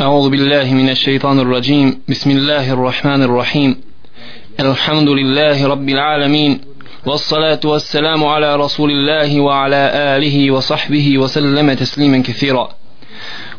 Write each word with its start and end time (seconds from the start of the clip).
أعوذ 0.00 0.30
بالله 0.30 0.74
من 0.74 0.88
الشيطان 0.90 1.40
الرجيم. 1.40 2.00
بسم 2.08 2.30
الله 2.30 2.72
الرحمن 2.72 3.22
الرحيم. 3.22 3.76
الحمد 4.60 5.08
لله 5.08 5.66
رب 5.66 5.88
العالمين 5.88 6.60
والصلاة 7.06 7.60
والسلام 7.64 8.24
على 8.24 8.56
رسول 8.56 8.90
الله 8.90 9.40
وعلى 9.40 9.90
آله 10.16 10.50
وصحبه 10.50 11.18
وسلم 11.18 11.72
تسليما 11.72 12.22
كثيرا. 12.22 12.68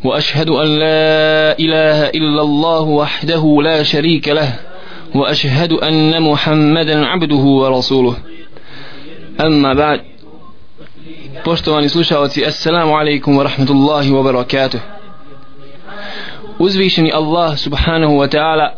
وأشهد 0.04 0.50
أن 0.50 0.68
لا 0.68 1.60
إله 1.60 2.10
إلا 2.10 2.42
الله 2.42 2.82
وحده 2.82 3.60
لا 3.64 3.84
شريك 3.84 4.28
له 4.28 4.60
وأشهد 5.16 5.72
أن 5.74 6.22
محمدا 6.22 7.06
عبده 7.06 7.44
ورسوله. 7.62 8.16
أما 9.42 9.74
بعد 9.74 10.00
Poštovani 11.46 11.90
slušalci, 11.90 12.46
assalamu 12.46 12.98
alaikum 12.98 13.38
wa 13.38 13.44
rahmatullahi 13.44 14.12
wa 14.12 14.24
barakatuh. 14.24 14.97
uzvišeni 16.60 17.12
Allah 17.14 17.58
subhanahu 17.58 18.14
wa 18.14 18.28
ta'ala 18.28 18.74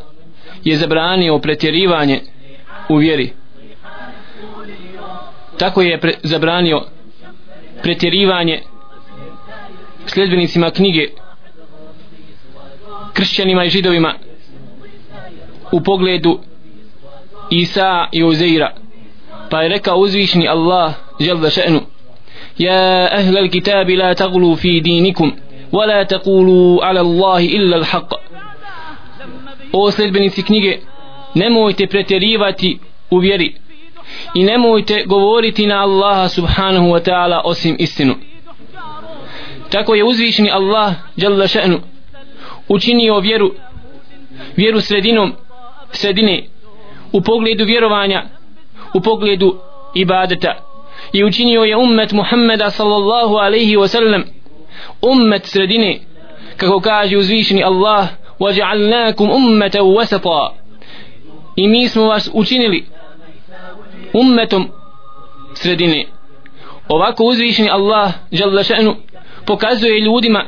je 0.64 0.78
zabranio 0.78 1.40
pretjerivanje 1.40 2.22
u 2.90 2.96
vjeri. 2.96 3.34
Tako 5.58 5.82
je 5.82 6.00
pre 6.00 6.14
zabranio 6.24 6.82
pretjerivanje 7.84 8.62
sljedbenicima 10.06 10.72
knjige 10.72 11.08
kršćanima 13.14 13.66
i 13.66 13.70
židovima 13.70 14.14
u 15.72 15.82
pogledu 15.82 16.40
Isa 17.50 18.08
i 18.12 18.24
Uzeira. 18.24 18.74
Pa 19.50 19.62
je 19.62 19.70
rekao 19.70 19.98
uzvišni 19.98 20.48
Allah 20.48 20.94
jel 21.20 21.38
da 21.38 21.48
še'nu 21.48 21.80
ja 22.60 23.08
ahlel 23.12 23.50
kitabi 23.50 23.96
la 23.96 24.16
taglu 24.16 24.56
fi 24.56 24.82
dinikum. 24.82 25.32
ولا 25.73 26.03
تقولوا 26.03 26.85
على 26.85 27.01
الله 27.01 27.39
إلا 27.39 27.77
الحق 27.77 28.15
O 29.73 29.91
sljedbenici 29.91 30.43
knjige, 30.43 30.79
nemojte 31.35 31.87
pretjerivati 31.87 32.79
u 33.11 33.19
vjeri 33.19 33.57
i 34.35 34.43
nemojte 34.43 35.05
govoriti 35.07 35.67
na 35.67 35.83
Allaha 35.83 36.29
subhanahu 36.29 36.87
wa 36.87 37.01
ta'ala 37.01 37.41
osim 37.45 37.77
istinu. 37.79 38.15
Tako 39.71 39.95
je 39.95 40.05
uzvišeni 40.05 40.51
Allah 40.51 40.95
jalla 41.17 41.47
še'nu 41.47 41.81
učinio 42.69 43.21
vjeru 43.21 43.55
vjeru 44.57 44.81
sredinom 44.81 45.33
sredine 45.91 46.45
u 47.13 47.21
pogledu 47.21 47.65
vjerovanja 47.65 48.25
u 48.95 49.01
pogledu 49.01 49.59
ibadeta 49.95 50.55
i 51.13 51.25
učinio 51.25 51.63
je 51.63 51.77
ummet 51.77 52.13
Muhammeda 52.13 52.71
sallallahu 52.71 53.35
alaihi 53.37 53.77
wa 53.77 53.89
sallam 53.89 54.25
ummet 55.03 55.47
sredine 55.47 56.01
kako 56.57 56.81
kaže 56.81 57.17
uzvišeni 57.17 57.65
Allah 57.65 58.09
وَجَعَلْنَاكُمْ 58.41 59.31
أُمَّةً 59.31 59.81
وَسَطًا 59.81 60.55
i 61.57 61.69
mi 61.69 61.89
smo 61.89 62.05
vas 62.05 62.31
učinili 62.33 62.87
ummetom 64.13 64.69
sredine 65.55 66.07
ovako 66.89 67.25
uzvišeni 67.25 67.71
Allah 67.71 68.13
jalla 68.31 68.63
še'nu 68.63 68.95
pokazuje 69.47 70.01
ljudima 70.01 70.47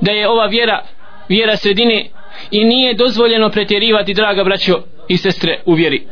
da 0.00 0.12
je 0.12 0.28
ova 0.28 0.46
vjera 0.46 0.80
vjera 1.28 1.56
sredine 1.56 2.10
i 2.50 2.64
nije 2.64 2.94
dozvoljeno 2.94 3.50
pretjerivati 3.50 4.14
draga 4.14 4.44
braćo 4.44 4.82
i 5.08 5.16
sestre 5.16 5.62
u 5.66 5.74
vjeri 5.74 6.06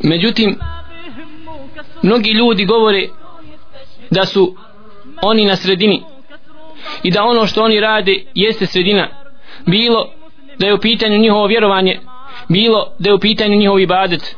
međutim 0.00 0.58
mnogi 2.02 2.30
ljudi 2.30 2.64
govore 2.64 3.08
da 4.10 4.26
su 4.26 4.56
oni 5.21 5.45
na 5.45 5.55
sredini. 5.55 6.03
I 7.03 7.11
da 7.11 7.23
ono 7.23 7.47
što 7.47 7.63
oni 7.63 7.79
rade 7.79 8.25
jeste 8.35 8.65
sredina. 8.65 9.07
Bilo 9.65 10.09
da 10.59 10.67
je 10.67 10.73
u 10.73 10.79
pitanju 10.79 11.17
njihovo 11.17 11.47
vjerovanje 11.47 11.99
bilo 12.49 12.93
da 12.99 13.09
je 13.09 13.13
u 13.13 13.19
pitanju 13.19 13.55
njihov 13.55 13.79
ibadet. 13.79 14.35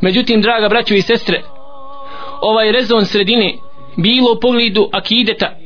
Međutim 0.00 0.42
draga 0.42 0.68
braćo 0.68 0.94
i 0.94 1.02
sestre 1.02 1.42
ovaj 2.40 2.72
rezon 2.72 3.04
sredine 3.04 3.54
bilo 3.96 4.32
u 4.32 4.40
pogledu 4.40 4.88
akideta 4.92 5.56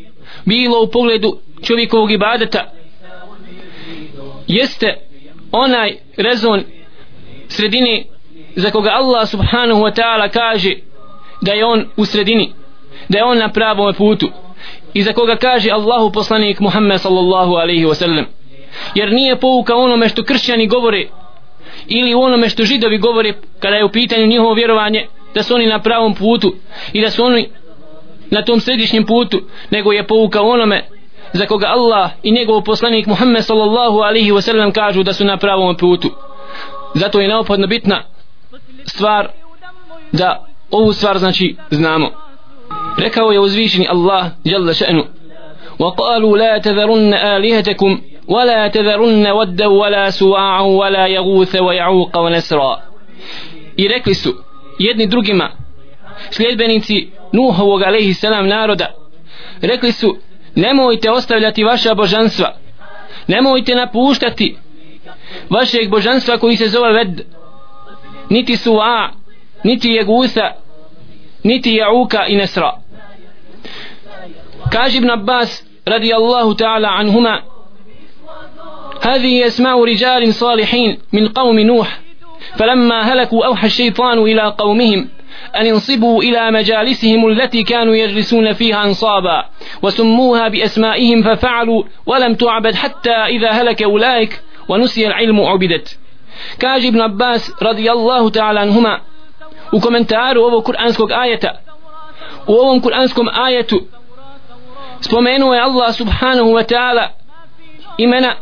bilo 0.45 0.83
u 0.83 0.87
pogledu 0.87 1.39
čovjekovog 1.63 2.13
ibadeta 2.13 2.73
jeste 4.47 4.97
onaj 5.53 5.97
rezon 6.17 6.65
sredine 7.49 8.05
za 8.57 8.71
koga 8.71 8.91
Allah 8.91 9.29
subhanahu 9.29 9.81
wa 9.81 9.95
ta'ala 9.95 10.29
kaže 10.29 10.75
da 11.43 11.53
je 11.53 11.65
on 11.65 11.85
u 11.97 12.05
sredini 12.05 12.53
da 13.09 13.19
je 13.19 13.25
on 13.25 13.39
na 13.39 13.49
pravom 13.53 13.95
putu 13.95 14.29
i 14.95 15.03
za 15.03 15.13
koga 15.13 15.37
kaže 15.37 15.71
Allahu 15.71 16.13
poslanik 16.13 16.61
Muhammed 16.61 17.01
sallallahu 17.01 17.53
alaihi 17.55 17.85
wasallam. 17.85 18.25
Jer 18.95 19.13
nije 19.13 19.41
pouka 19.41 19.77
onome 19.77 20.09
što 20.09 20.25
kršćani 20.25 20.67
govore 20.67 21.07
ili 21.87 22.15
onome 22.15 22.49
što 22.49 22.65
židovi 22.65 22.99
govore 22.99 23.35
kada 23.59 23.77
je 23.77 23.85
u 23.85 23.93
pitanju 23.93 24.27
njihovo 24.27 24.55
vjerovanje 24.55 25.07
da 25.35 25.43
su 25.43 25.55
oni 25.55 25.67
na 25.67 25.79
pravom 25.79 26.15
putu 26.15 26.55
i 26.93 27.01
da 27.01 27.11
su 27.11 27.25
oni 27.25 27.49
na 28.31 28.45
tom 28.45 28.61
središnjem 28.61 29.07
putu 29.07 29.43
nego 29.71 29.93
je 29.93 30.07
pouka 30.07 30.43
onome 30.43 30.85
za 31.33 31.47
koga 31.47 31.67
Allah 31.67 32.11
i 32.23 32.33
njegov 32.33 32.63
poslanik 32.63 33.07
Muhammed 33.07 33.45
sallallahu 33.45 33.99
alaihi 33.99 34.33
wasallam 34.33 34.73
kažu 34.73 35.03
da 35.03 35.13
su 35.13 35.25
na 35.25 35.37
pravom 35.37 35.77
putu. 35.77 36.11
Zato 36.95 37.21
je 37.21 37.29
neophodno 37.29 37.67
bitna 37.67 38.03
stvar 38.87 39.29
da 40.13 40.47
ovu 40.71 40.93
stvar 40.93 41.19
znači 41.19 41.57
znamo 41.71 42.24
rekao 42.98 43.32
je 43.32 43.40
uzvišeni 43.40 43.88
Allah 43.90 44.26
jalla 44.44 44.74
še'nu 44.74 45.04
وقالوا 45.80 46.38
لا 46.38 46.58
تذرن 46.58 47.14
آلهتكم 47.14 48.02
ولا 48.28 48.68
تذرن 48.68 49.28
ودا 49.28 49.68
ولا 49.68 50.10
سواعا 50.10 50.62
ولا 50.62 51.08
يغوث 51.08 51.56
ويعوق 51.56 52.18
ونسرا 52.18 52.82
i 53.78 53.88
rekli 53.88 54.14
su 54.14 54.34
jedni 54.80 55.08
drugima 55.08 55.52
sljedbenici 56.30 57.10
Nuhovog 57.34 57.82
alaihi 57.82 58.14
salam 58.14 58.48
naroda 58.48 58.94
rekli 59.62 59.92
su 59.92 60.18
nemojte 60.56 61.12
ostavljati 61.12 61.64
vaša 61.64 61.94
božanstva 61.96 62.54
nemojte 63.28 63.76
napuštati 63.76 64.56
vašeg 65.50 65.90
božanstva 65.90 66.38
koji 66.38 66.56
se 66.56 66.68
zove 66.68 66.94
ved 66.94 67.22
niti 68.30 68.58
su'a 68.58 69.10
niti 69.64 69.90
je 69.90 70.04
gusa 70.04 70.52
niti 71.44 71.72
je 71.72 71.90
uka 71.90 72.26
i 72.26 72.36
nesra 72.36 72.72
kaže 74.71 74.99
ibn 74.99 75.11
Abbas 75.11 75.65
radijallahu 75.87 76.55
ta'ala 76.55 76.89
anhuma 76.89 77.43
هذه 79.03 79.47
أسماء 79.47 79.85
رجال 79.85 80.35
صالحين 80.35 80.99
من 81.13 81.29
قوم 81.29 81.59
نوح. 81.61 82.01
فلما 82.57 83.01
هلكوا 83.03 83.47
أوحى 83.47 83.67
الشيطان 83.67 84.19
إلى 84.19 84.55
قومهم 84.59 85.09
أن 85.57 85.67
ينصبوا 85.67 86.23
إلى 86.23 86.51
مجالسهم 86.51 87.29
التي 87.29 87.63
كانوا 87.63 87.95
يجلسون 87.95 88.53
فيها 88.53 88.85
أنصابا 88.85 89.45
وسموها 89.83 90.49
بأسمائهم 90.49 91.23
ففعلوا 91.23 91.83
ولم 92.07 92.35
تعبد 92.35 92.75
حتى 92.75 93.11
إذا 93.11 93.51
هلك 93.51 93.83
أولئك 93.83 94.41
ونسي 94.69 95.07
العلم 95.07 95.41
عبدت. 95.41 95.99
كاج 96.59 96.87
ابن 96.87 97.01
عباس 97.01 97.53
رضي 97.63 97.93
الله 97.93 98.31
تعالى 98.31 98.61
عنهما. 98.61 99.01
komentaru 99.81 100.45
ovog 100.45 100.65
kuranskog 100.65 101.13
ajeta 101.13 101.51
u 102.47 102.53
ovom 102.53 102.81
kuranskom 102.81 103.29
ajetu 103.29 103.87
spomenuo 105.01 105.55
je 105.55 105.61
Allah 105.61 105.95
subhanahu 105.95 106.51
wa 106.53 106.65
ta'ala 106.65 107.09
imena 107.99 108.35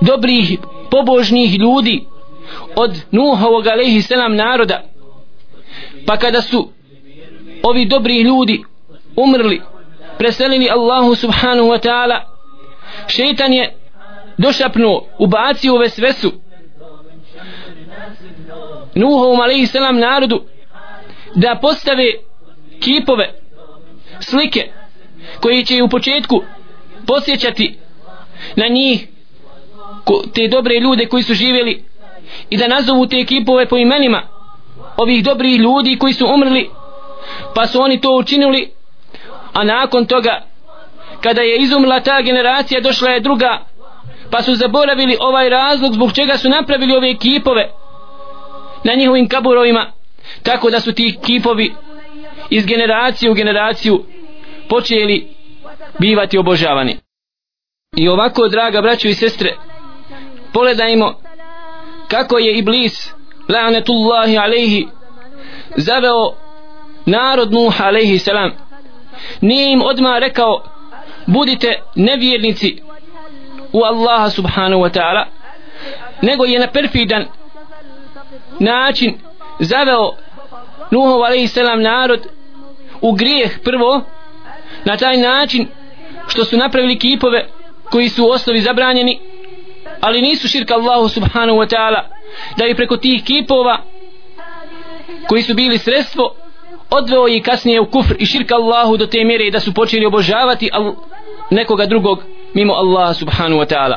dobrih 0.00 0.58
pobožnih 0.90 1.58
ljudi 1.58 2.06
od 2.76 3.02
Nuhovog 3.10 3.66
alaihi 3.66 4.02
selam 4.02 4.36
naroda. 4.36 4.82
Pa 6.06 6.16
kada 6.16 6.42
su 6.42 6.68
ovi 7.62 7.84
dobri 7.84 8.20
ljudi 8.20 8.64
umrli 9.16 9.62
preselili 10.18 10.70
Allahu 10.70 11.14
subhanahu 11.14 11.68
wa 11.68 11.78
ta'ala 11.78 12.20
šeitan 13.06 13.52
je 13.52 13.74
došapnuo 14.38 15.06
ubacio 15.18 15.74
u 15.74 15.78
vesvesu 15.78 16.32
Nuhovom 18.94 19.40
alaihi 19.40 19.66
selam 19.66 19.98
narodu 19.98 20.44
da 21.34 21.58
postave 21.62 22.04
kipove 22.80 23.34
slike 24.20 24.72
koji 25.40 25.64
će 25.64 25.82
u 25.82 25.88
početku 25.88 26.42
posjećati 27.06 27.78
na 28.56 28.66
njih 28.68 29.08
te 30.34 30.48
dobre 30.48 30.80
ljude 30.80 31.06
koji 31.06 31.22
su 31.22 31.34
živjeli 31.34 31.84
i 32.50 32.56
da 32.56 32.68
nazovu 32.68 33.06
te 33.06 33.16
ekipove 33.16 33.66
po 33.66 33.76
imenima 33.76 34.22
ovih 34.96 35.24
dobrih 35.24 35.58
ljudi 35.58 35.98
koji 35.98 36.12
su 36.12 36.26
umrli 36.26 36.70
pa 37.54 37.66
su 37.66 37.80
oni 37.82 38.00
to 38.00 38.16
učinili 38.16 38.70
a 39.52 39.64
nakon 39.64 40.06
toga 40.06 40.42
kada 41.20 41.42
je 41.42 41.56
izumrla 41.56 42.00
ta 42.00 42.22
generacija 42.22 42.80
došla 42.80 43.10
je 43.10 43.20
druga 43.20 43.64
pa 44.30 44.42
su 44.42 44.54
zaboravili 44.54 45.16
ovaj 45.20 45.48
razlog 45.48 45.92
zbog 45.92 46.12
čega 46.12 46.36
su 46.36 46.48
napravili 46.48 46.96
ove 46.96 47.10
ekipove 47.10 47.70
na 48.84 48.94
njihovim 48.94 49.28
kaburovima 49.28 49.92
tako 50.42 50.70
da 50.70 50.80
su 50.80 50.92
ti 50.92 51.18
kipovi 51.26 51.72
iz 52.50 52.66
generacije 52.66 53.30
u 53.30 53.34
generaciju 53.34 54.04
počeli 54.70 55.34
bivati 55.98 56.38
obožavani 56.38 56.96
I 57.96 58.08
ovako, 58.08 58.48
draga 58.48 58.80
braćo 58.80 59.08
i 59.08 59.14
sestre, 59.14 59.56
pogledajmo 60.52 61.14
kako 62.08 62.38
je 62.38 62.58
Iblis, 62.58 63.14
la'anetullahi 63.48 64.38
alaihi, 64.38 64.88
zaveo 65.76 66.32
narod 67.06 67.52
Nuh 67.52 67.80
alaihi 67.80 68.18
salam. 68.18 68.52
Nije 69.40 69.72
im 69.72 69.82
odmah 69.82 70.18
rekao, 70.18 70.62
budite 71.26 71.82
nevjernici 71.94 72.82
u 73.72 73.84
Allaha 73.84 74.30
subhanahu 74.30 74.82
wa 74.82 74.90
ta'ala, 74.90 75.24
nego 76.22 76.44
je 76.44 76.58
na 76.58 76.66
perfidan 76.66 77.26
način 78.58 79.18
zaveo 79.60 80.12
Nuhov 80.90 81.22
alaihi 81.22 81.48
salam 81.48 81.82
narod 81.82 82.26
u 83.00 83.12
grijeh 83.12 83.58
prvo 83.64 84.02
na 84.84 84.96
taj 84.96 85.16
način 85.16 85.66
što 86.28 86.44
su 86.44 86.56
napravili 86.56 86.98
kipove 86.98 87.46
koji 87.90 88.08
su 88.08 88.24
u 88.24 88.30
osnovi 88.30 88.60
zabranjeni 88.60 89.18
ali 90.00 90.22
nisu 90.22 90.48
širka 90.48 90.74
Allahu 90.74 91.08
subhanahu 91.08 91.58
wa 91.58 91.74
ta'ala 91.74 92.00
da 92.56 92.64
je 92.64 92.74
preko 92.74 92.96
tih 92.96 93.24
kipova 93.24 93.78
koji 95.28 95.42
su 95.42 95.54
bili 95.54 95.78
sredstvo 95.78 96.34
odveo 96.90 97.26
je 97.26 97.42
kasnije 97.42 97.80
u 97.80 97.86
kufr 97.86 98.14
i 98.18 98.26
širka 98.26 98.54
Allahu 98.54 98.96
do 98.96 99.06
te 99.06 99.24
mjere 99.24 99.50
da 99.50 99.60
su 99.60 99.74
počeli 99.74 100.06
obožavati 100.06 100.70
nekoga 101.50 101.86
drugog 101.86 102.22
mimo 102.54 102.74
Allaha 102.74 103.14
subhanahu 103.14 103.60
wa 103.60 103.74
ta'ala. 103.74 103.96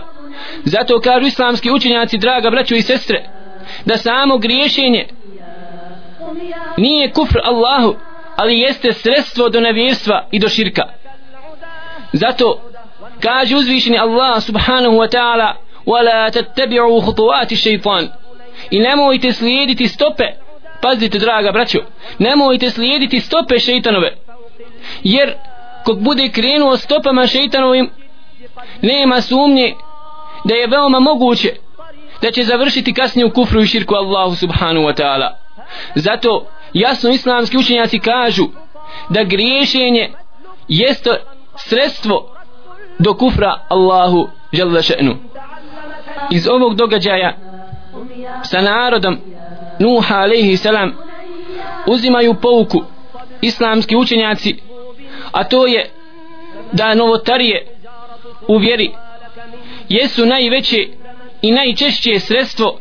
Zato 0.63 0.99
kažu 0.99 1.27
islamski 1.27 1.71
učenjaci 1.71 2.17
draga 2.17 2.49
braćo 2.49 2.75
i 2.75 2.81
sestre 2.81 3.29
da 3.85 3.97
samo 3.97 4.37
griješenje 4.37 5.07
nije 6.77 7.11
kufr 7.11 7.39
Allahu 7.43 7.95
ali 8.35 8.59
jeste 8.59 8.93
sredstvo 8.93 9.49
do 9.49 9.59
nevjerstva 9.59 10.27
i 10.31 10.39
do 10.39 10.49
širka. 10.49 10.83
Zato 12.13 12.61
kaže 13.21 13.55
uzvišeni 13.55 13.97
Allah 13.99 14.43
subhanahu 14.43 14.95
wa 14.95 15.09
ta'ala 15.09 15.53
wala 15.85 16.31
tattabi'u 16.31 17.01
khutuwati 17.05 17.55
shaytan. 17.55 18.07
I 18.71 18.79
nemojte 18.79 19.33
slijediti 19.33 19.87
stope 19.87 20.23
pazite 20.81 21.19
draga 21.19 21.51
braćo 21.51 21.79
nemojte 22.19 22.69
slijediti 22.69 23.19
stope 23.19 23.59
šejtanove 23.59 24.15
jer 25.03 25.33
kog 25.85 25.99
bude 25.99 26.29
krenuo 26.29 26.77
stopama 26.77 27.27
šeitanovim 27.27 27.89
nema 28.81 29.21
sumnje 29.21 29.73
da 30.43 30.55
je 30.55 30.67
veoma 30.67 30.99
moguće 30.99 31.53
da 32.21 32.31
će 32.31 32.43
završiti 32.43 32.93
kasnije 32.93 33.25
u 33.25 33.33
kufru 33.33 33.61
i 33.61 33.67
širku 33.67 33.95
Allahu 33.95 34.35
subhanahu 34.35 34.85
wa 34.85 35.01
ta'ala. 35.01 35.29
Zato 35.95 36.47
jasno 36.73 37.09
islamski 37.09 37.57
učenjaci 37.57 37.99
kažu 37.99 38.43
da 39.09 39.23
griješenje 39.23 40.11
jeste 40.67 41.09
sredstvo 41.55 42.35
do 42.99 43.13
kufra 43.13 43.65
Allahu 43.69 44.27
žele 44.53 44.81
še'nu. 44.81 45.15
Iz 46.31 46.47
ovog 46.47 46.75
događaja 46.75 47.37
sa 48.43 48.61
narodom 48.61 49.17
Nuha 49.79 50.15
alaihi 50.15 50.57
salam 50.57 50.93
uzimaju 51.87 52.33
pouku 52.33 52.83
islamski 53.41 53.95
učenjaci 53.95 54.55
a 55.31 55.43
to 55.43 55.67
je 55.67 55.89
da 56.71 56.95
novotarije 56.95 57.67
u 58.47 58.57
vjeri 58.57 58.91
jesu 59.89 60.25
najveće 60.25 60.87
i 61.41 61.51
najčešće 61.51 62.19
sredstvo 62.19 62.79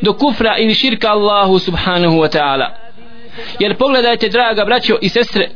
do 0.00 0.12
kufra 0.12 0.56
ili 0.58 0.74
širka 0.74 1.08
Allahu 1.08 1.58
subhanahu 1.58 2.16
wa 2.16 2.38
ta'ala 2.38 2.79
jer 3.58 3.76
pogledajte 3.76 4.28
draga 4.28 4.64
braćo 4.64 4.98
i 5.02 5.08
sestre 5.08 5.48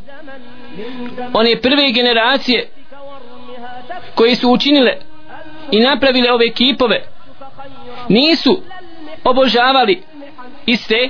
one 1.32 1.60
prve 1.62 1.92
generacije 1.92 2.68
koji 4.14 4.34
su 4.34 4.50
učinile 4.50 4.92
i 5.70 5.80
napravile 5.80 6.32
ove 6.32 6.50
kipove 6.50 7.02
nisu 8.08 8.62
obožavali 9.24 10.02
iste. 10.66 11.08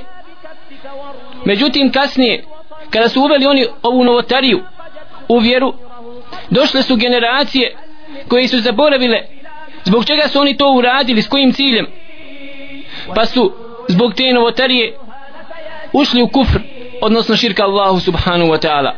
Međutim 1.45 1.91
kasnije 1.91 2.43
kada 2.89 3.09
su 3.09 3.21
uveli 3.21 3.45
oni 3.45 3.65
ovu 3.81 4.03
novotariju 4.03 4.61
u 5.27 5.39
vjeru 5.39 5.73
došle 6.49 6.83
su 6.83 6.95
generacije 6.95 7.75
koji 8.27 8.47
su 8.47 8.59
zaboravile 8.59 9.21
zbog 9.83 10.05
čega 10.05 10.27
su 10.27 10.39
oni 10.39 10.57
to 10.57 10.71
uradili 10.71 11.21
s 11.21 11.27
kojim 11.27 11.53
ciljem. 11.53 11.87
Pa 13.15 13.25
su 13.25 13.53
zbog 13.87 14.13
te 14.13 14.33
novotarije 14.33 14.97
ušli 15.95 16.21
u 16.21 16.27
kufr 16.27 16.59
odnosno 17.01 17.35
širka 17.35 17.63
Allahu 17.63 17.99
subhanahu 17.99 18.51
wa 18.51 18.59
ta'ala. 18.67 18.95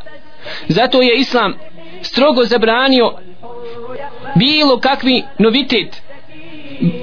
Zato 0.67 1.01
je 1.01 1.15
islam 1.15 1.53
strogo 2.01 2.43
zabranio 2.43 3.13
bilo 4.35 4.79
kakvi 4.79 5.23
novitet 5.37 6.01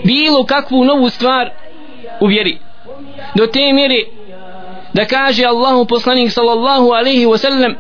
bilo 0.05 0.45
kakvu 0.45 0.85
novu 0.85 1.09
stvar 1.09 1.51
u 2.21 2.27
vjeri. 2.27 2.59
Do 3.35 3.47
te 3.47 3.73
mjere 3.73 4.01
da 4.93 5.05
kaže 5.05 5.45
Allahu 5.45 5.87
poslanik 5.87 6.33
sallallahu 6.33 6.93
alaihi 6.93 7.27
wa 7.27 7.39
sallam 7.39 7.75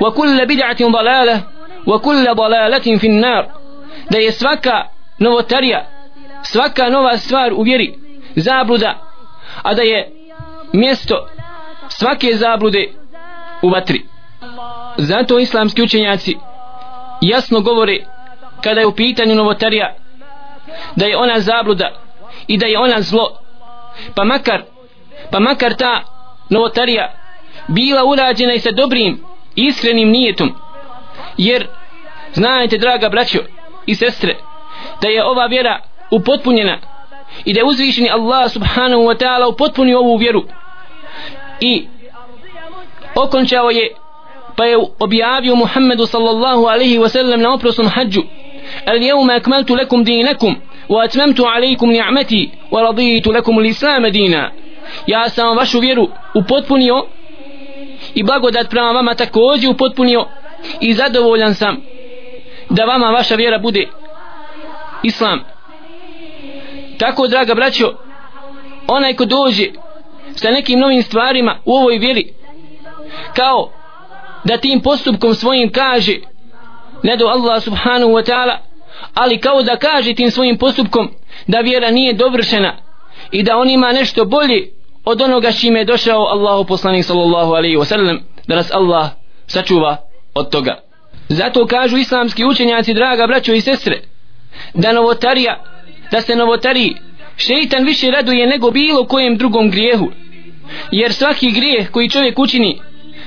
wa 0.00 0.14
kulla 0.14 0.46
bid'atin 0.46 0.92
dalala 0.92 1.40
wa 1.86 2.00
kulla 2.02 2.34
dalalatin 2.34 2.98
fin 2.98 3.20
nar. 3.20 3.46
Da 4.10 4.18
je 4.18 4.32
svaka 4.32 4.84
novotarija 5.18 5.86
svaka 6.42 6.88
nova 6.88 7.18
stvar 7.18 7.52
u 7.52 7.62
vjeri 7.62 7.94
zabluda 8.36 8.98
a 9.62 9.74
da 9.74 9.82
je 9.82 10.19
mjesto 10.72 11.28
svake 11.88 12.34
zablude 12.34 12.88
u 13.62 13.70
vatri. 13.70 14.02
Zato 14.96 15.38
islamski 15.38 15.82
učenjaci 15.82 16.36
jasno 17.20 17.60
govore 17.60 18.04
kada 18.62 18.80
je 18.80 18.86
u 18.86 18.94
pitanju 18.94 19.34
novotarija 19.34 19.94
da 20.96 21.06
je 21.06 21.16
ona 21.16 21.40
zabluda 21.40 21.90
i 22.46 22.58
da 22.58 22.66
je 22.66 22.78
ona 22.78 23.02
zlo. 23.02 23.38
Pa 24.14 24.24
makar 24.24 24.62
pa 25.30 25.40
makar 25.40 25.74
ta 25.74 26.02
novotarija 26.48 27.12
bila 27.68 28.04
urađena 28.04 28.54
i 28.54 28.58
sa 28.58 28.70
dobrim 28.70 29.24
iskrenim 29.54 30.10
nijetom. 30.10 30.54
Jer 31.36 31.66
znajte 32.34 32.78
draga 32.78 33.08
braćo 33.08 33.38
i 33.86 33.94
sestre 33.94 34.36
da 35.02 35.08
je 35.08 35.24
ova 35.24 35.46
vjera 35.46 35.80
upotpunjena 36.10 36.78
i 37.44 37.52
da 37.54 37.60
je 37.60 37.64
uzvišeni 37.64 38.10
Allah 38.10 38.50
subhanahu 38.50 39.02
wa 39.02 39.16
ta'ala 39.16 39.48
upotpunio 39.48 39.98
ovu 39.98 40.16
vjeru 40.16 40.44
i 41.59 41.87
okončao 43.15 43.69
je 43.69 43.95
pa 44.57 44.65
je 44.65 44.77
objavio 44.99 45.55
Muhammedu 45.55 46.05
sallallahu 46.05 46.65
alaihi 46.65 46.99
wa 46.99 47.09
sallam 47.09 47.41
na 47.41 47.53
oprosnom 47.53 47.87
hađu 47.87 48.21
اليوم 48.87 49.31
أكملت 49.31 49.71
لكم 49.71 50.03
دينكم 50.03 50.55
وأتممت 50.89 51.41
عليكم 51.41 51.91
نعمتي 51.91 52.51
ورضيت 52.71 53.27
لكم 53.27 53.59
الإسلام 53.59 54.07
دينا 54.07 54.51
ja 55.07 55.29
sam 55.29 55.57
vašu 55.57 55.79
vjeru 55.79 56.09
upotpunio 56.35 57.05
i 58.15 58.23
blagodat 58.23 58.69
prema 58.69 58.91
vama 58.91 59.15
također 59.15 59.69
upotpunio 59.69 60.25
i 60.81 60.93
zadovoljan 60.93 61.55
sam 61.55 61.81
da 62.69 62.85
vama 62.85 63.09
vaša 63.09 63.35
vjera 63.35 63.59
bude 63.59 63.87
islam 65.03 65.39
tako 66.97 67.27
draga 67.27 67.55
braćo 67.55 67.93
onaj 68.87 69.13
ko 69.13 69.25
dođe 69.25 69.69
sa 70.34 70.50
nekim 70.50 70.80
novim 70.80 71.02
stvarima 71.02 71.58
u 71.64 71.74
ovoj 71.74 71.98
vjeri. 71.98 72.32
Kao 73.36 73.72
da 74.44 74.56
tim 74.56 74.80
postupkom 74.80 75.34
svojim 75.34 75.72
kaže 75.72 76.16
ne 77.02 77.16
do 77.16 77.26
Allah 77.26 77.62
subhanahu 77.62 78.12
wa 78.12 78.30
ta'ala 78.30 78.56
ali 79.14 79.40
kao 79.40 79.62
da 79.62 79.76
kaže 79.76 80.14
tim 80.14 80.30
svojim 80.30 80.58
postupkom 80.58 81.10
da 81.46 81.60
vjera 81.60 81.90
nije 81.90 82.12
dovršena 82.12 82.76
i 83.30 83.42
da 83.42 83.56
on 83.56 83.70
ima 83.70 83.92
nešto 83.92 84.24
bolje 84.24 84.70
od 85.04 85.22
onoga 85.22 85.52
čime 85.52 85.78
je 85.78 85.84
došao 85.84 86.20
Allahu 86.20 86.64
poslanik 86.64 87.04
sallallahu 87.04 87.52
alaihi 87.52 87.76
wa 87.76 87.84
sallam 87.84 88.18
da 88.46 88.56
nas 88.56 88.70
Allah 88.74 89.10
sačuva 89.46 89.96
od 90.34 90.50
toga. 90.50 90.80
Zato 91.28 91.66
kažu 91.66 91.96
islamski 91.96 92.44
učenjaci 92.44 92.94
draga 92.94 93.26
braćo 93.26 93.52
i 93.52 93.60
sestre 93.60 94.00
da 94.74 94.92
novotarija 94.92 95.64
da 96.10 96.20
se 96.20 96.36
novotari 96.36 96.94
šeitan 97.36 97.84
više 97.84 98.10
raduje 98.10 98.46
nego 98.46 98.70
bilo 98.70 99.04
kojem 99.04 99.36
drugom 99.36 99.70
grijehu. 99.70 100.10
Jer 100.92 101.12
svaki 101.12 101.50
grijeh 101.50 101.90
koji 101.90 102.10
čovjek 102.10 102.38
učini 102.38 102.80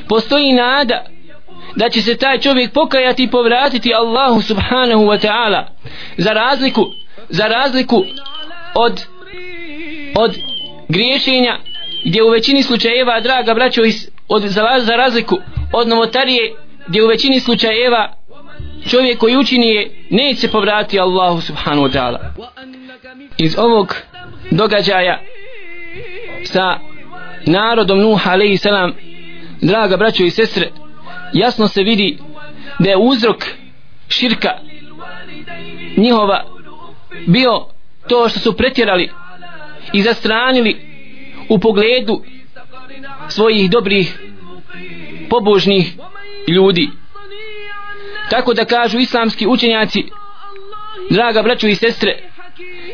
postoji 0.07 0.53
nada 0.53 1.05
da 1.75 1.89
će 1.89 2.01
se 2.01 2.17
taj 2.17 2.39
čovjek 2.39 2.73
pokajati 2.73 3.23
i 3.23 3.29
povratiti 3.29 3.93
Allahu 3.93 4.41
subhanahu 4.41 5.03
wa 5.03 5.27
ta'ala. 5.27 5.63
Za 6.17 6.33
razliku 6.33 6.85
za 7.29 7.47
razliku 7.47 8.03
od 8.75 9.05
od 10.15 10.37
griješenja 10.89 11.57
gdje 12.05 12.23
u 12.23 12.29
većini 12.29 12.63
slučajeva 12.63 13.19
draga 13.19 13.53
braćo 13.53 13.81
od, 14.27 14.41
za, 14.41 14.63
za 14.79 14.95
razliku 14.95 15.37
od 15.73 15.87
novotarije 15.87 16.55
gdje 16.87 17.03
u 17.03 17.07
većini 17.07 17.39
slučajeva 17.39 18.13
čovjek 18.89 19.17
koji 19.17 19.37
učini 19.37 19.67
je 19.67 20.05
neće 20.09 20.47
povratiti 20.47 20.99
Allahu 20.99 21.41
subhanahu 21.41 21.87
wa 21.87 21.91
ta'ala 21.91 22.17
iz 23.37 23.55
ovog 23.57 23.95
događaja 24.51 25.21
sa 26.43 26.79
narodom 27.45 27.99
Nuh 27.99 28.27
alaihi 28.27 28.57
salam. 28.57 28.93
Draga 29.61 29.97
braćo 29.97 30.23
i 30.23 30.29
sestre 30.29 30.69
jasno 31.33 31.67
se 31.67 31.83
vidi 31.83 32.17
da 32.79 32.89
je 32.89 32.97
uzrok 32.97 33.45
širka 34.09 34.49
njihova 35.97 36.43
bio 37.27 37.65
to 38.09 38.29
što 38.29 38.39
su 38.39 38.57
pretjerali 38.57 39.09
i 39.93 40.01
zastranili 40.01 40.75
u 41.49 41.59
pogledu 41.59 42.23
svojih 43.29 43.69
dobrih 43.69 44.19
pobožnih 45.29 45.93
ljudi. 46.47 46.89
Tako 48.29 48.53
da 48.53 48.65
kažu 48.65 48.99
islamski 48.99 49.47
učenjaci 49.47 50.03
draga 51.09 51.41
braćo 51.41 51.67
i 51.67 51.75
sestre 51.75 52.32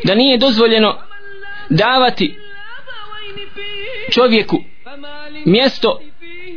da 0.04 0.14
nije 0.14 0.38
dozvoljeno 0.38 0.96
davati 1.68 2.36
čovjeku 4.10 4.62
mjesto 5.44 6.00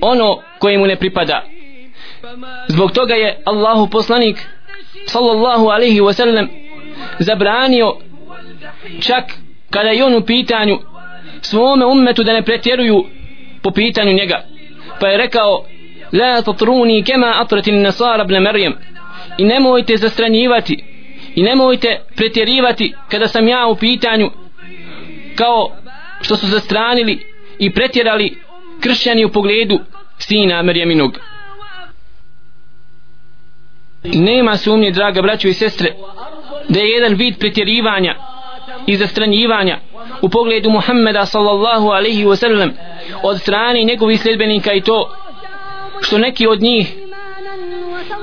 ono 0.01 0.41
koje 0.59 0.77
mu 0.77 0.87
ne 0.87 0.95
pripada. 0.95 1.43
Zbog 2.67 2.91
toga 2.91 3.13
je 3.13 3.41
Allahu 3.45 3.89
poslanik 3.89 4.37
sallallahu 5.05 5.67
alaihi 5.67 6.01
wasallam 6.01 6.47
zabranio 7.19 7.95
čak 9.01 9.23
kada 9.69 9.89
je 9.89 10.05
on 10.05 10.15
u 10.15 10.21
pitanju 10.21 10.79
svome 11.41 11.85
ummetu 11.85 12.23
da 12.23 12.33
ne 12.33 12.41
pretjeruju 12.41 13.05
po 13.61 13.71
pitanju 13.71 14.13
njega. 14.13 14.43
Pa 14.99 15.07
je 15.07 15.17
rekao 15.17 15.65
la 16.11 16.41
tatruni 16.41 17.03
kema 17.03 17.33
atratin 17.35 17.81
nasara 17.81 18.23
ibn 18.23 18.33
Maryam. 18.33 18.73
I 19.37 19.43
nemojte 19.43 19.97
zastranjivati 19.97 20.83
i 21.35 21.43
nemojte 21.43 22.01
pretjerivati 22.15 22.93
kada 23.11 23.27
sam 23.27 23.47
ja 23.47 23.67
u 23.67 23.75
pitanju 23.75 24.31
kao 25.35 25.71
što 26.21 26.35
su 26.35 26.47
zastranili 26.47 27.25
i 27.59 27.73
pretjerali 27.73 28.37
kršćani 28.79 29.25
u 29.25 29.31
pogledu 29.31 29.79
sina 30.17 30.61
Merjeminog 30.61 31.19
nema 34.03 34.57
sumnje 34.57 34.91
draga 34.91 35.21
braćo 35.21 35.47
i 35.47 35.53
sestre 35.53 35.93
da 36.69 36.79
je 36.79 36.89
jedan 36.89 37.13
vid 37.13 37.37
pretjerivanja 37.39 38.15
i 38.87 38.95
zastranjivanja 38.95 39.79
u 40.21 40.29
pogledu 40.29 40.69
Muhammeda 40.69 41.25
sallallahu 41.25 41.87
alaihi 41.87 42.25
wa 42.25 42.35
sallam 42.35 42.71
od 43.23 43.39
strane 43.41 43.83
njegovih 43.83 44.21
sljedbenika 44.21 44.73
i 44.73 44.81
to 44.81 45.15
što 46.01 46.17
neki 46.17 46.47
od 46.47 46.61
njih 46.61 46.93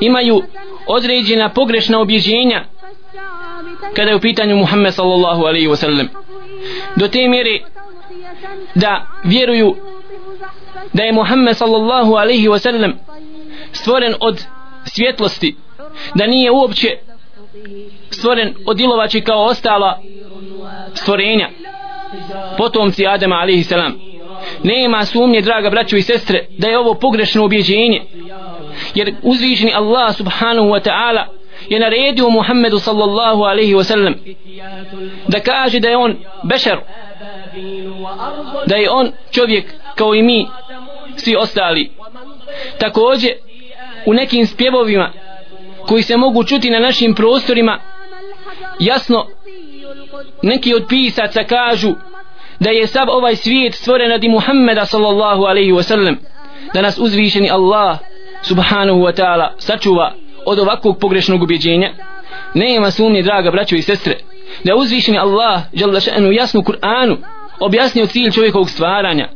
imaju 0.01 0.43
određena 0.87 1.49
pogrešna 1.49 2.01
objeđenja 2.01 2.65
kada 3.97 4.11
je 4.11 4.17
u 4.17 4.21
pitanju 4.21 4.57
Muhammed 4.57 4.95
sallallahu 4.95 5.45
alaihi 5.45 5.69
wa 5.69 5.77
sallam. 5.77 6.09
Do 6.97 7.09
te 7.09 7.29
mjere 7.29 7.61
da 8.75 9.07
vjeruju 9.25 9.77
da 10.93 11.03
je 11.03 11.13
Muhammed 11.13 11.57
sallallahu 11.57 12.15
alaihi 12.15 12.49
wa 12.49 12.59
sallam 12.59 12.93
stvoren 13.73 14.15
od 14.21 14.45
svjetlosti 14.85 15.57
da 16.15 16.27
nije 16.27 16.51
uopće 16.51 16.89
stvoren 18.11 18.55
od 18.67 18.81
ilovači 18.81 19.21
kao 19.21 19.45
ostala 19.45 19.99
stvorenja 20.95 21.49
potomci 22.59 23.07
Adama 23.07 23.37
alaihi 23.37 23.65
salam. 23.65 23.95
Nema 24.63 25.05
sumnje 25.05 25.41
draga 25.41 25.71
braćo 25.71 25.97
i 25.97 26.03
sestre 26.03 26.47
da 26.59 26.69
je 26.69 26.79
ovo 26.79 26.95
pogrešno 26.95 27.45
objeđenje 27.45 28.03
jer 28.95 29.15
uzvišeni 29.23 29.73
Allah 29.75 30.17
subhanahu 30.17 30.69
wa 30.69 30.89
ta'ala 30.89 31.40
je 31.71 31.81
naredio 31.81 32.31
Muhammedu 32.31 32.79
sallallahu 32.79 33.43
alaihi 33.43 33.75
wa 33.75 33.85
sallam 33.85 34.15
da 35.29 35.41
kaže 35.41 35.81
da 35.81 35.89
je 35.89 35.97
on 35.97 36.17
bešer 36.43 36.79
da 38.67 38.77
je 38.77 38.91
on 38.91 39.13
čovjek 39.31 39.65
kao 39.95 40.15
i 40.15 40.23
mi 40.23 40.47
svi 41.17 41.37
ostali. 41.37 41.91
Također 42.79 43.31
u 44.07 44.15
nekim 44.15 44.47
spjevovima 44.47 45.13
koji 45.87 46.03
se 46.03 46.17
mogu 46.17 46.45
čuti 46.45 46.71
na 46.71 46.79
našim 46.79 47.15
prostorima 47.15 47.79
jasno 48.81 49.27
neki 50.43 50.75
od 50.75 50.85
pisaca 50.89 51.45
kažu 51.45 51.95
da 52.61 52.71
je 52.71 52.87
sav 52.87 53.09
ovaj 53.09 53.37
svijet 53.37 53.75
stvoren 53.75 54.11
radi 54.11 54.29
Muhammeda 54.29 54.87
sallallahu 54.87 55.43
alaihi 55.45 55.73
wa 55.73 55.83
sallam 55.83 56.17
da 56.75 56.83
nas 56.83 56.99
uzvišeni 56.99 57.51
Allah 57.51 57.99
subhanahu 58.43 59.01
wa 59.01 59.13
ta'ala 59.13 59.49
sačuva 59.59 60.13
od 60.46 60.60
ovakvog 60.60 60.98
pogrešnog 61.00 61.44
ubjeđenja 61.44 61.94
nema 62.54 62.92
sumnje 62.92 63.22
draga 63.22 63.52
braćo 63.52 63.76
i 63.76 63.82
sestre 63.82 64.18
da 64.64 64.76
uzvišeni 64.76 65.18
Allah 65.18 65.62
žele 65.74 66.00
še'nu 66.00 66.32
jasnu 66.32 66.62
Kur'anu 66.62 67.18
objasnio 67.60 68.06
cilj 68.06 68.32
čovjekovog 68.32 68.70
stvaranja 68.70 69.30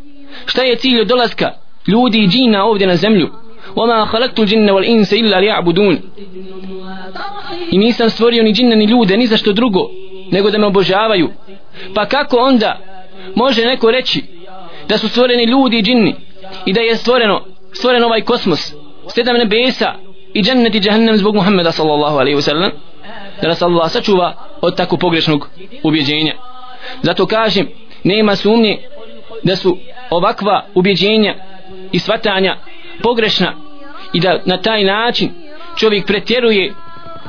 šta 0.46 0.64
je 0.64 0.76
cilj 0.76 1.02
od 1.02 1.08
dolaska 1.08 1.52
ljudi 1.88 2.20
i 2.20 2.28
džina 2.28 2.66
ovdje 2.66 2.88
na 2.88 2.96
zemlju 2.96 3.30
وما 3.76 4.06
خلقت 4.06 4.40
الجن 4.40 4.70
والإنس 4.70 5.14
إلا 5.14 5.40
ليعبدون 5.40 6.00
i 7.72 7.78
nisam 7.78 8.10
stvorio 8.10 8.44
ni 8.44 8.54
džinne 8.54 8.76
ni 8.76 8.86
ljude 8.86 9.18
ni 9.18 9.28
za 9.28 9.38
što 9.38 9.54
drugo 9.54 9.80
nego 10.32 10.50
da 10.50 10.58
me 10.58 10.68
obožavaju 10.68 11.30
pa 11.96 12.06
kako 12.06 12.38
onda 12.38 12.80
može 13.36 13.66
neko 13.66 13.92
reći 13.92 14.24
da 14.88 14.98
su 14.98 15.10
stvoreni 15.10 15.44
ljudi 15.44 15.78
i 15.78 15.82
džinni 15.82 16.16
i 16.66 16.74
da 16.74 16.82
je 16.82 16.96
stvoreno 16.96 17.46
stvoren 17.74 18.04
ovaj 18.04 18.22
kosmos 18.22 18.74
sedam 19.08 19.36
nebesa 19.36 19.94
i 20.35 20.43
džennet 20.43 20.75
i 20.75 20.81
džahnem 20.81 21.17
zbog 21.17 21.35
Muhammeda 21.35 21.73
sallallahu 21.73 22.19
alaihi 22.19 22.37
wasallam 22.37 22.71
da 23.43 23.49
nas 23.49 23.63
Allah 23.63 23.91
sačuva 23.91 24.35
od 24.61 24.77
tako 24.77 24.97
pogrešnog 24.97 25.49
ubjeđenja. 25.83 26.35
Zato 27.03 27.27
kažem 27.27 27.69
nema 28.05 28.37
sumnje 28.37 28.79
da 29.43 29.57
su 29.57 29.79
ovakva 30.11 30.67
ubjeđenja 30.75 31.35
i 31.93 31.99
svatanja 31.99 32.57
pogrešna 33.03 33.55
i 34.13 34.21
da 34.21 34.41
na 34.45 34.63
taj 34.63 34.85
način 34.85 35.31
čovjek 35.77 36.07
pretjeruje 36.07 36.75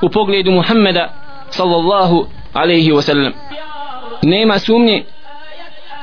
u 0.01 0.09
pogledu 0.09 0.51
Muhammeda 0.51 1.13
sallallahu 1.49 2.27
alaihi 2.53 2.91
wasallam. 2.91 3.31
Nema 4.23 4.59
sumnje 4.59 5.03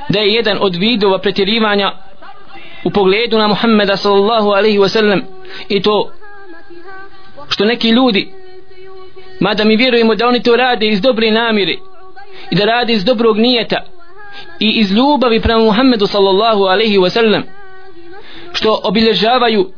da 0.09 0.21
je 0.21 0.35
jedan 0.35 0.59
od 0.61 0.77
vidova 0.77 1.19
pretjerivanja 1.19 1.93
u 2.85 2.91
pogledu 2.91 3.39
na 3.39 3.49
Muhammeda 3.49 3.97
sallallahu 3.97 4.49
alaihi 4.49 4.79
wasallam 4.79 5.23
i 5.69 5.83
to 5.83 6.11
što 7.49 7.65
neki 7.65 7.89
ljudi 7.89 8.33
mada 9.41 9.65
mi 9.65 9.77
vjerujemo 9.77 10.15
da 10.15 10.27
oni 10.27 10.43
to 10.43 10.57
rade 10.57 10.89
iz 10.89 11.01
dobre 11.01 11.31
namire 11.31 11.77
i 12.51 12.57
da 12.57 12.65
rade 12.65 12.93
iz 12.93 13.05
dobrog 13.05 13.39
nijeta 13.39 13.85
i 14.61 14.71
iz 14.71 14.93
ljubavi 14.93 15.41
prema 15.41 15.65
Muhammedu 15.65 16.07
sallallahu 16.07 16.63
alaihi 16.63 16.99
wasallam 16.99 17.43
što 18.53 18.81
obilježavaju 18.85 19.73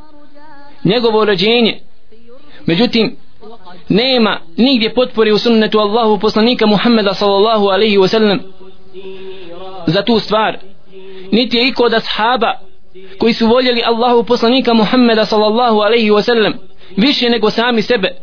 njegovo 0.85 1.25
rođenje. 1.25 1.80
Međutim 2.66 3.16
nema 3.88 4.40
nigdje 4.56 4.94
potpori 4.94 5.33
u 5.33 5.38
sunnetu 5.38 5.78
Allahu 5.78 6.18
poslanika 6.18 6.66
Muhammeda 6.66 7.14
sallallahu 7.14 7.66
alaihi 7.68 7.99
wasallam 7.99 8.38
za 9.87 10.02
tu 10.02 10.18
stvar. 10.18 10.59
Niti 11.33 11.56
je 11.56 11.68
iko 11.68 11.83
od 11.83 11.94
ashaba 11.94 12.52
koji 13.18 13.33
su 13.33 13.47
voljeli 13.47 13.83
Allahu 13.87 14.25
poslanika 14.25 14.75
Muhammeda 14.75 15.25
sallallahu 15.25 15.80
alaihi 15.80 16.11
wasallam 16.11 16.52
više 16.97 17.31
nego 17.31 17.51
sami 17.51 17.83
sebe. 17.83 18.17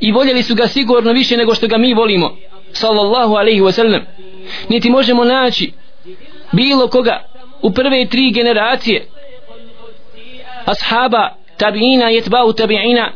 I 0.00 0.12
voljeli 0.12 0.42
su 0.42 0.54
ga 0.54 0.66
sigurno 0.66 1.12
više 1.12 1.36
nego 1.36 1.54
što 1.54 1.66
ga 1.66 1.78
mi 1.78 1.94
volimo. 1.94 2.36
Sallallahu 2.72 3.34
alaihi 3.34 3.60
wasallam 3.60 4.00
niti 4.68 4.90
možemo 4.90 5.24
naći 5.24 5.72
bilo 6.52 6.88
koga 6.88 7.22
u 7.62 7.70
prve 7.70 8.06
tri 8.06 8.30
generacije 8.30 9.06
ashaba 10.64 11.28
tabiina 11.56 12.10
jetbau 12.10 12.52
tabiina 12.52 13.12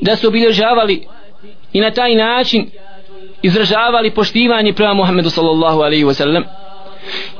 da 0.00 0.16
su 0.16 0.28
obilježavali 0.28 1.06
i 1.72 1.80
na 1.80 1.90
taj 1.90 2.14
način 2.14 2.70
izražavali 3.42 4.10
poštivanje 4.10 4.72
prema 4.72 4.94
Muhammedu 4.94 5.30
sallallahu 5.30 5.80
alaihi 5.80 6.04
wasallam 6.04 6.42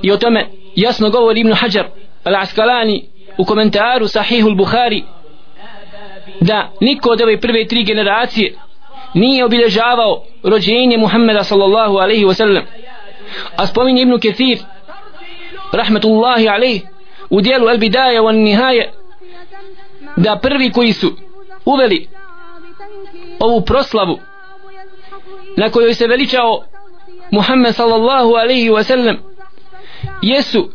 i 0.02 0.12
o 0.12 0.16
tome 0.16 0.46
jasno 0.76 1.10
govori 1.10 1.40
Ibn 1.40 1.52
Hajar 1.52 1.86
al-Askalani 2.24 3.02
u 3.38 3.44
komentaru 3.44 4.08
Sahihul 4.08 4.52
al-Bukhari 4.52 5.02
da 6.40 6.70
niko 6.80 7.10
od 7.10 7.20
ove 7.20 7.40
prve 7.40 7.66
tri 7.66 7.84
generacije 7.84 8.54
nije 9.14 9.44
obilježavao 9.44 10.22
rođenje 10.42 10.98
Muhammeda 10.98 11.44
sallallahu 11.44 11.96
alaihi 11.96 12.24
wasallam. 12.24 12.62
A 13.56 13.66
spominje 13.66 14.02
Ibn 14.02 14.18
Ketir 14.20 14.58
rahmetullahi 15.72 16.48
alaihi 16.48 16.80
u 17.30 17.40
dijelu 17.40 17.66
al-Bidaja 17.66 18.20
wa 18.22 18.32
nihaje 18.32 18.92
da 20.16 20.38
prvi 20.42 20.72
koji 20.72 20.92
su 20.92 21.12
uveli 21.64 22.08
ovu 23.40 23.60
proslavu 23.60 24.18
na 25.56 25.70
kojoj 25.70 25.94
se 25.94 26.06
veličao 26.06 26.62
Muhammed 27.30 27.74
sallallahu 27.74 28.34
alaihi 28.34 28.70
wasallam 28.70 29.16
jesu 30.22 30.70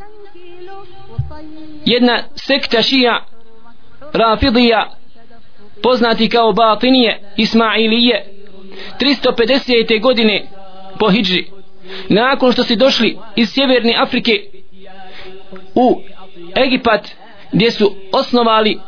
jedna 1.86 2.24
sekta 2.36 2.82
šija 2.82 3.26
Rafidija 4.14 4.97
poznati 5.84 6.30
kao 6.30 6.54
Batinije 6.54 7.20
Ismailije 7.38 8.26
350. 9.00 10.02
godine 10.02 10.48
po 11.00 11.10
Hidži 11.10 11.44
nakon 12.10 12.52
što 12.52 12.64
su 12.64 12.76
došli 12.76 13.18
iz 13.36 13.50
Sjeverne 13.50 13.96
Afrike 13.98 14.32
u 15.76 16.02
Egipat 16.56 17.12
gdje 17.52 17.72
su 17.72 17.96
osnovali 18.12 18.80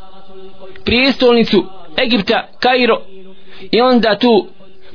prijestolnicu 0.86 1.66
Egipta 2.04 2.48
Kairo 2.60 3.02
i 3.72 3.82
onda 3.82 4.18
tu 4.18 4.48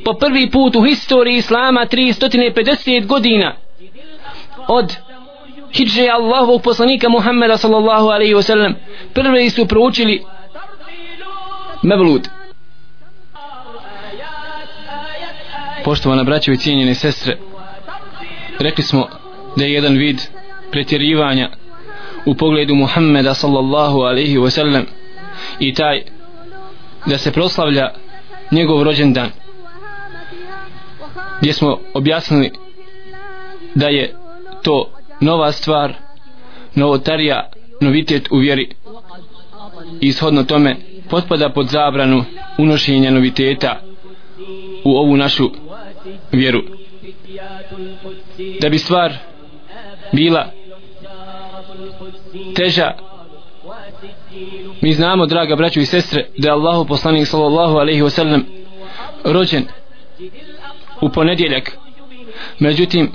po 0.05 0.13
prvi 0.13 0.51
put 0.51 0.77
u 0.77 0.83
historiji 0.83 1.37
Islama 1.37 1.87
350 1.91 3.07
godina 3.07 3.55
od 4.69 4.97
hidže 5.73 6.09
Allahovog 6.09 6.63
poslanika 6.63 7.09
Muhammeda 7.09 7.57
sallallahu 7.57 8.09
alaihi 8.09 8.35
wasallam 8.35 8.75
prvi 9.15 9.51
su 9.51 9.67
proučili 9.67 10.23
Mevlud 11.85 12.29
poštovana 15.85 16.25
braćo 16.25 16.53
i 16.53 16.57
cijenjene 16.57 16.95
sestre 16.95 17.39
rekli 18.59 18.85
smo 18.85 19.09
da 19.57 19.65
je 19.65 19.73
jedan 19.73 19.97
vid 19.97 20.21
pretjerivanja 20.71 21.51
u 22.27 22.35
pogledu 22.35 22.75
Muhammeda 22.75 23.35
sallallahu 23.35 23.99
alaihi 23.99 24.39
wasallam 24.39 24.85
i 25.59 25.75
taj 25.75 26.03
da 27.07 27.19
se 27.19 27.33
proslavlja 27.33 27.91
njegov 28.51 28.83
rođendan 28.83 29.31
gdje 31.41 31.53
smo 31.53 31.79
objasnili 31.95 32.51
da 33.75 33.89
je 33.89 34.15
to 34.63 34.91
nova 35.21 35.53
stvar 35.53 35.95
novotarija 36.75 37.51
novitet 37.81 38.29
u 38.31 38.39
vjeri. 38.39 38.75
I 40.01 40.09
ishodno 40.09 40.45
tome 40.45 40.77
potpada 41.11 41.49
pod 41.49 41.69
zabranu 41.69 42.25
unošenja 42.59 43.11
noviteta 43.11 43.81
u 44.85 44.97
ovu 44.97 45.17
našu 45.17 45.51
vjeru. 46.33 46.63
Da 48.61 48.69
bi 48.69 48.79
stvar 48.79 49.13
bila 50.13 50.51
teža 52.55 52.93
mi 54.81 54.93
znamo 54.93 55.27
draga 55.27 55.57
braćo 55.57 55.81
i 55.81 55.87
sestre 55.87 56.27
da 56.39 56.49
je 56.49 56.53
Allahu 56.53 56.87
poslanik 56.87 57.27
sallallahu 57.27 57.77
alaihi 57.77 58.03
wasallam 58.03 58.43
rođen 59.25 59.65
u 61.01 61.09
ponedjeljak. 61.09 61.77
Međutim 62.59 63.13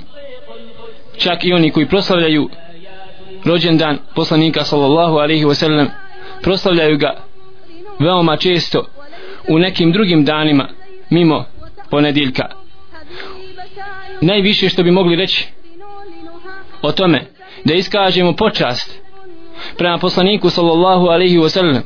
čak 1.18 1.44
i 1.44 1.52
oni 1.52 1.70
koji 1.70 1.88
proslavljaju 1.88 2.48
rođendan 3.44 3.98
poslanika 4.14 4.64
sallallahu 4.64 5.16
alaihi 5.16 5.44
wasallam 5.44 5.86
proslavljaju 6.42 6.98
ga 6.98 7.29
veoma 8.00 8.36
često 8.36 8.86
u 9.48 9.58
nekim 9.58 9.92
drugim 9.92 10.24
danima 10.24 10.68
mimo 11.10 11.44
ponedjeljka. 11.90 12.44
Najviše 14.20 14.68
što 14.68 14.82
bi 14.82 14.90
mogli 14.90 15.16
reći 15.16 15.48
o 16.82 16.92
tome 16.92 17.26
da 17.64 17.74
iskažemo 17.74 18.32
počast 18.36 19.00
prema 19.76 19.98
poslaniku 19.98 20.50
sallallahu 20.50 21.06
alaihi 21.06 21.38
wasallam 21.38 21.80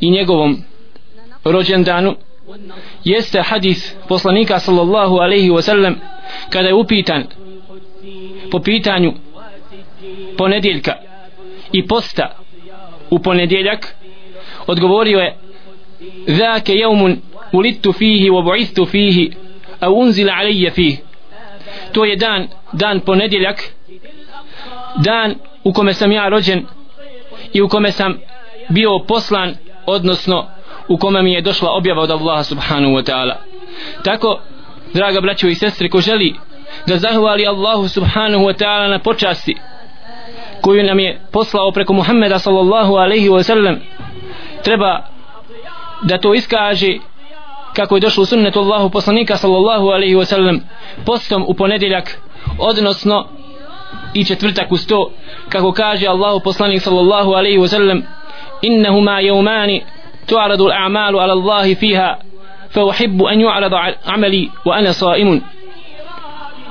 i 0.00 0.10
njegovom 0.10 0.62
rođendanu 1.44 2.16
jeste 3.04 3.42
hadis 3.42 3.94
poslanika 4.08 4.58
sallallahu 4.58 5.16
alaihi 5.16 5.50
wasallam 5.50 5.94
kada 6.50 6.68
je 6.68 6.74
upitan 6.74 7.24
po 8.50 8.60
pitanju 8.60 9.12
ponedjeljka 10.38 10.92
i 11.72 11.86
posta 11.86 12.36
u 13.10 13.18
ponedjeljak 13.18 13.94
odgovorio 14.66 15.18
je 15.18 15.36
ذاك 16.29 16.69
يوم 16.69 17.21
ولدت 17.53 17.87
فيه 17.89 18.31
وبعثت 18.31 18.81
فيه 18.81 19.29
أو 19.83 20.03
أنزل 20.03 20.29
علي 20.29 20.69
فيه 20.71 20.97
to 21.93 22.05
je 22.05 22.15
dan 22.15 22.47
dan 22.73 22.99
ponedjeljak 22.99 23.63
dan 24.95 25.35
u 25.63 25.73
kome 25.73 25.93
sam 25.93 26.11
ja 26.11 26.29
rođen 26.29 26.65
i 27.53 27.61
u 27.61 27.67
kome 27.67 27.91
sam 27.91 28.17
bio 28.69 28.99
poslan 29.07 29.55
odnosno 29.85 30.45
u 30.87 30.97
kome 30.97 31.21
mi 31.21 31.33
je 31.33 31.41
došla 31.41 31.71
objava 31.71 32.01
od 32.01 32.11
Allaha 32.11 32.43
subhanahu 32.43 32.93
wa 32.93 33.11
ta'ala 33.11 33.35
tako 34.03 34.39
draga 34.93 35.21
braćo 35.21 35.47
i 35.47 35.55
sestre 35.55 35.89
ko 35.89 36.01
želi 36.01 36.35
da 36.87 36.97
zahvali 36.97 37.47
Allahu 37.47 37.87
subhanahu 37.87 38.43
wa 38.43 38.63
ta'ala 38.63 38.89
na 38.89 38.99
počasti 38.99 39.57
koju 40.61 40.83
nam 40.83 40.99
je 40.99 41.21
poslao 41.31 41.71
preko 41.71 41.93
Muhammeda 41.93 42.39
sallallahu 42.39 42.93
alaihi 42.93 43.29
wa 43.29 43.43
sallam 43.43 43.79
treba 44.63 45.03
da 46.02 46.18
to 46.18 46.34
iskaže 46.34 46.98
kako 47.76 47.96
je 47.96 48.00
došlo 48.00 48.22
u 48.22 48.26
sunnetu 48.26 48.58
Allahu 48.60 48.90
poslanika 48.90 49.36
sallallahu 49.36 49.86
alaihi 49.86 50.14
wa 50.14 50.24
sallam 50.24 50.60
postom 51.04 51.44
u 51.48 51.54
ponedjeljak 51.54 52.18
odnosno 52.58 53.28
i 54.14 54.24
četvrtak 54.24 54.72
u 54.72 54.76
sto 54.76 55.10
kako 55.48 55.72
kaže 55.72 56.06
Allahu 56.06 56.40
poslanik 56.44 56.82
sallallahu 56.82 57.32
alaihi 57.32 57.58
wa 57.58 57.68
sallam 57.68 58.02
innahuma 58.62 59.20
jevmani 59.20 59.82
tu'aradu 60.26 60.64
l'a'malu 60.64 61.18
ala 61.18 61.32
Allahi 61.32 61.74
fiha 61.74 62.16
fa 62.70 62.84
uhibbu 62.84 63.26
an 63.26 63.40
yu'rada 63.40 63.94
amali 64.04 64.50
wa 64.64 64.78
ana 64.78 64.92
sa'imun. 64.92 65.40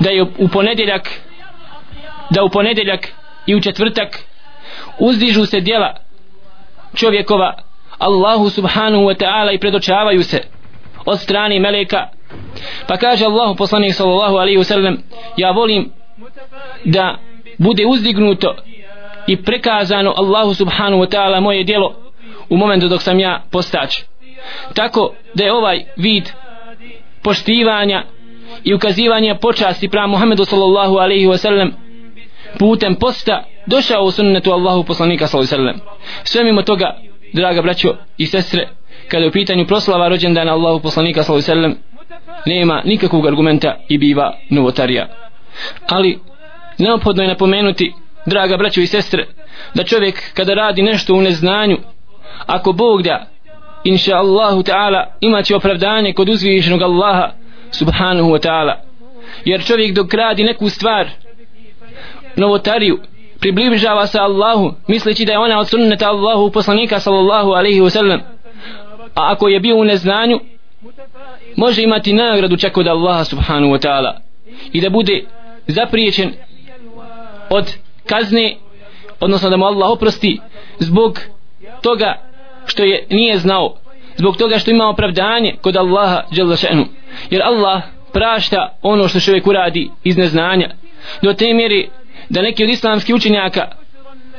Da 0.00 0.10
je 0.10 0.22
u 0.38 0.48
ponedjeljak 0.48 1.08
da 2.30 2.44
u 2.44 2.48
ponedjeljak 2.48 3.12
i 3.46 3.54
u 3.54 3.60
četvrtak 3.60 4.18
uzdižu 4.98 5.46
se 5.46 5.60
djela 5.60 5.94
čovjekova 6.94 7.54
Allahu 8.02 8.50
subhanahu 8.50 9.04
wa 9.04 9.14
ta'ala 9.14 9.52
i 9.52 9.58
predočavaju 9.58 10.22
se 10.22 10.40
od 11.06 11.20
strane 11.20 11.60
meleka. 11.60 12.08
Pa 12.86 12.96
kaže 12.96 13.24
Allahu 13.24 13.54
poslanik 13.54 13.94
sallallahu 13.94 14.36
alaihi 14.36 14.58
wa 14.58 14.64
sallam 14.64 14.96
ja 15.36 15.50
volim 15.50 15.90
da 16.84 17.18
bude 17.58 17.86
uzdignuto 17.86 18.54
i 19.26 19.42
prekazano 19.42 20.14
Allahu 20.16 20.54
subhanahu 20.54 21.02
wa 21.02 21.08
ta'ala 21.08 21.40
moje 21.40 21.64
djelo 21.64 21.94
u 22.50 22.56
momentu 22.56 22.88
dok 22.88 23.02
sam 23.02 23.20
ja 23.20 23.42
postač. 23.50 24.02
Tako 24.74 25.14
da 25.34 25.44
je 25.44 25.52
ovaj 25.52 25.84
vid 25.96 26.30
poštivanja 27.22 28.02
i 28.64 28.74
ukazivanja 28.74 29.34
počasti 29.34 29.88
prema 29.88 30.06
Muhammedu 30.06 30.44
sallallahu 30.44 30.96
alaihi 30.96 31.26
wa 31.26 31.36
sallam 31.36 31.70
putem 32.58 32.94
posta 32.94 33.44
došao 33.66 34.04
u 34.04 34.10
sunnetu 34.10 34.52
Allahu 34.52 34.84
poslanika 34.84 35.26
sallallahu 35.26 35.54
alaihi 35.54 35.68
wa 35.68 35.80
sallam. 35.80 35.96
Sve 36.24 36.44
mimo 36.44 36.62
toga 36.62 36.98
draga 37.32 37.62
braćo 37.62 37.96
i 38.18 38.26
sestre 38.26 38.68
kada 39.08 39.24
je 39.24 39.28
u 39.28 39.32
pitanju 39.32 39.66
proslava 39.66 40.08
rođendana 40.08 40.52
Allahu 40.52 40.82
poslanika 40.82 41.22
sallallahu 41.22 41.50
alejhi 41.50 41.60
ve 41.60 41.76
sellem, 41.76 41.92
nema 42.46 42.82
nikakvog 42.84 43.26
argumenta 43.26 43.76
i 43.88 43.98
biva 43.98 44.32
novotarija. 44.50 45.08
Ali 45.88 46.18
neophodno 46.78 47.22
je 47.22 47.28
napomenuti 47.28 47.92
draga 48.26 48.56
braćo 48.56 48.80
i 48.80 48.86
sestre 48.86 49.26
da 49.74 49.84
čovjek 49.84 50.34
kada 50.34 50.54
radi 50.54 50.82
nešto 50.82 51.14
u 51.14 51.20
neznanju 51.20 51.78
ako 52.46 52.72
Bog 52.72 53.02
da 53.02 53.26
inša 53.84 54.16
Allahu 54.16 54.62
ta'ala 54.62 55.04
imaće 55.20 55.56
opravdanje 55.56 56.12
kod 56.12 56.28
uzvišenog 56.28 56.82
Allaha 56.82 57.30
subhanahu 57.70 58.28
wa 58.28 58.48
ta'ala. 58.48 58.74
Jer 59.44 59.64
čovjek 59.64 59.94
dok 59.94 60.14
radi 60.14 60.44
neku 60.44 60.68
stvar 60.68 61.08
novotariju 62.36 62.98
približava 63.42 64.06
se 64.06 64.18
Allahu 64.18 64.74
misleći 64.88 65.24
da 65.24 65.32
je 65.32 65.38
ona 65.38 65.58
od 65.58 65.68
sunneta 65.68 66.08
Allahu 66.08 66.50
poslanika 66.50 67.00
sallallahu 67.00 67.50
alaihi 67.50 67.80
wasallam. 67.80 68.20
A 69.14 69.32
ako 69.32 69.48
je 69.48 69.60
bio 69.60 69.76
u 69.76 69.84
neznanju 69.84 70.40
može 71.56 71.82
imati 71.82 72.12
nagradu 72.12 72.56
čak 72.56 72.76
od 72.76 72.86
Allaha 72.86 73.24
subhanahu 73.24 73.72
wa 73.72 73.88
ta'ala 73.88 74.12
i 74.72 74.80
da 74.80 74.90
bude 74.90 75.24
zapriječen 75.66 76.32
od 77.50 77.74
kazne 78.06 78.56
odnosno 79.20 79.50
da 79.50 79.56
mu 79.56 79.64
Allah 79.64 79.90
oprosti 79.90 80.40
zbog 80.78 81.20
toga 81.82 82.14
što 82.66 82.84
je 82.84 83.06
nije 83.10 83.38
znao 83.38 83.74
zbog 84.16 84.36
toga 84.36 84.58
što 84.58 84.70
ima 84.70 84.88
opravdanje 84.88 85.54
kod 85.62 85.76
Allaha 85.76 86.22
dželle 86.32 86.56
šanu 86.56 86.86
jer 87.30 87.42
Allah 87.42 87.82
prašta 88.12 88.76
ono 88.82 89.08
što 89.08 89.20
čovjek 89.20 89.46
uradi 89.46 89.90
iz 90.04 90.16
neznanja. 90.16 90.70
Do 91.22 91.34
te 91.34 91.54
mjeri 91.54 91.88
da 92.32 92.42
neki 92.42 92.64
od 92.64 92.70
islamskih 92.70 93.14
učenjaka 93.14 93.68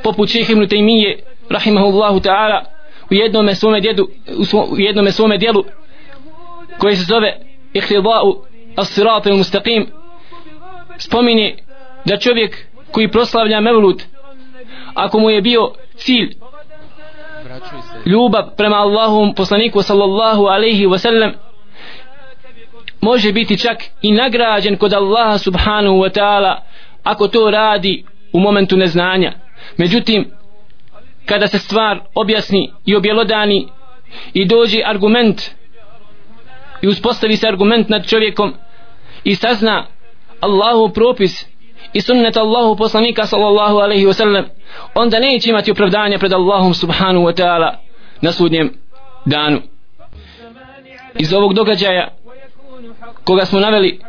poput 0.02 0.28
Šeha 0.28 0.52
Ibn 0.52 0.62
Taymije 0.62 1.18
rahimahullahu 1.50 2.20
ta'ala 2.20 2.64
u 3.10 3.14
jednom 3.14 3.54
svome 3.54 3.80
djedu 3.80 4.08
u 4.70 4.78
jednom 4.78 5.10
svome 5.10 5.38
djelu 5.38 5.64
koji 6.78 6.96
se 6.96 7.04
zove 7.04 7.36
Ihtidau 7.72 8.44
as-sirat 8.76 9.26
al-mustaqim 9.26 9.86
spomini 10.98 11.56
da 12.04 12.16
čovjek 12.16 12.66
koji 12.90 13.10
proslavlja 13.10 13.60
Mevlut 13.60 14.02
ako 14.94 15.18
mu 15.18 15.30
je 15.30 15.42
bio 15.42 15.72
cilj 15.96 16.34
ljubav 18.06 18.56
prema 18.56 18.76
Allahom 18.76 19.34
poslaniku 19.34 19.82
sallallahu 19.82 20.44
alaihi 20.46 20.86
wa 20.86 20.98
sallam 20.98 21.32
može 23.00 23.32
biti 23.32 23.58
čak 23.58 23.78
i 24.02 24.12
nagrađen 24.12 24.76
kod 24.76 24.92
Allaha 24.92 25.38
subhanahu 25.38 25.96
wa 25.96 26.20
ta'ala 26.20 26.56
ako 27.04 27.28
to 27.28 27.50
radi 27.50 28.04
u 28.32 28.40
momentu 28.40 28.76
neznanja. 28.76 29.32
Međutim 29.76 30.30
kada 31.26 31.46
se 31.46 31.58
stvar 31.58 32.00
objasni 32.14 32.72
i 32.84 32.96
objelodani 32.96 33.68
i 34.32 34.44
dođe 34.44 34.82
argument 34.86 35.42
i 36.82 36.88
uspostavi 36.88 37.36
se 37.36 37.48
argument 37.48 37.88
nad 37.88 38.06
čovjekom 38.06 38.54
i 39.24 39.34
sazna 39.34 39.86
Allahu 40.40 40.88
propis 40.94 41.46
i 41.92 42.00
sunnet 42.00 42.36
Allahu 42.36 42.76
poslanika 42.76 43.26
sallallahu 43.26 43.76
alaihi 43.76 44.06
wasallam 44.06 44.44
onda 44.94 45.18
neće 45.18 45.50
imati 45.50 45.70
opravdanja 45.70 46.18
pred 46.18 46.32
Allahom 46.32 46.74
subhanu 46.74 47.20
wa 47.20 47.42
ta'ala 47.42 47.70
na 48.20 48.32
sudnjem 48.32 48.72
danu. 49.24 49.60
Iz 51.18 51.34
ovog 51.34 51.54
događaja 51.54 52.08
koga 53.24 53.44
smo 53.44 53.60
naveli 53.60 54.00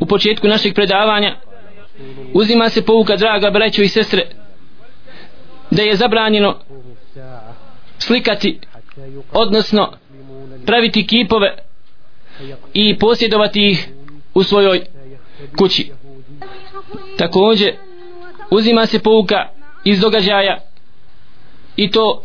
u 0.00 0.06
početku 0.06 0.48
našeg 0.48 0.74
predavanja 0.74 1.36
uzima 2.32 2.68
se 2.68 2.84
pouka 2.84 3.16
draga 3.16 3.50
braćo 3.50 3.82
i 3.82 3.88
sestre 3.88 4.26
da 5.70 5.82
je 5.82 5.96
zabranjeno 5.96 6.58
slikati 7.98 8.58
odnosno 9.32 9.92
praviti 10.66 11.06
kipove 11.06 11.56
i 12.72 12.98
posjedovati 12.98 13.66
ih 13.68 13.88
u 14.34 14.42
svojoj 14.42 14.86
kući. 15.58 15.90
Također 17.18 17.74
uzima 18.50 18.86
se 18.86 18.98
pouka 18.98 19.48
iz 19.84 20.00
događaja 20.00 20.60
i 21.76 21.90
to 21.90 22.22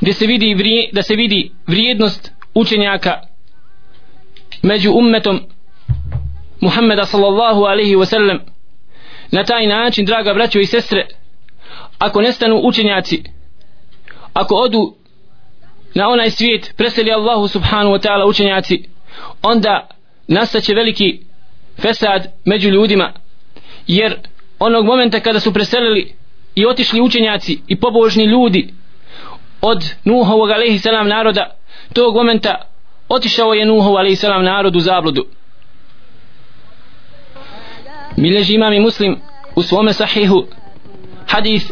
gdje 0.00 0.12
se 0.14 0.26
vidi 0.26 0.54
vrije, 0.54 0.90
da 0.92 1.02
se 1.02 1.14
vidi 1.14 1.52
vrijednost 1.66 2.32
učenjaka 2.54 3.20
među 4.62 4.92
ummetom 4.92 5.40
Muhammeda 6.62 7.04
sallallahu 7.04 7.64
alaihi 7.64 7.96
wa 7.96 8.06
sallam. 8.06 8.38
Na 9.30 9.44
taj 9.44 9.66
način 9.66 10.06
draga 10.06 10.34
braćo 10.34 10.60
i 10.60 10.66
sestre 10.66 11.06
ako 11.98 12.20
nestanu 12.20 12.60
učenjaci 12.64 13.22
ako 14.32 14.54
odu 14.54 14.94
na 15.94 16.08
onaj 16.08 16.30
svijet 16.30 16.74
preseli 16.76 17.12
Allahu 17.12 17.48
subhanahu 17.48 17.94
wa 17.94 18.00
ta'ala 18.06 18.28
učenjaci 18.28 18.82
onda 19.42 19.88
nastaće 20.28 20.74
veliki 20.74 21.20
fesad 21.82 22.32
među 22.44 22.68
ljudima 22.68 23.12
jer 23.86 24.18
onog 24.58 24.84
momenta 24.84 25.20
kada 25.20 25.40
su 25.40 25.52
preselili 25.52 26.14
i 26.54 26.66
otišli 26.66 27.00
učenjaci 27.00 27.60
i 27.68 27.76
pobožni 27.76 28.24
ljudi 28.24 28.74
od 29.60 29.94
Nuhovog 30.04 30.50
alaihi 30.50 30.78
salam 30.78 31.08
naroda 31.08 31.56
tog 31.92 32.14
momenta 32.14 32.54
otišao 33.08 33.54
je 33.54 33.66
Nuhov 33.66 33.96
alaihi 33.96 34.16
salam 34.16 34.44
narod 34.44 34.76
u 34.76 34.80
zabludu. 34.80 35.26
Mileži 38.16 38.54
imam 38.54 38.72
i 38.72 38.80
muslim 38.80 39.16
u 39.56 39.62
svome 39.62 39.92
sahihu 39.92 40.44
hadis 41.28 41.70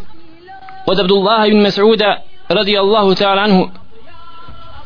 od 0.87 1.01
Abdullah 1.01 1.49
ibn 1.49 1.61
Mas'uda 1.61 2.17
radijallahu 2.49 3.15
ta'ala 3.15 3.43
anhu 3.43 3.69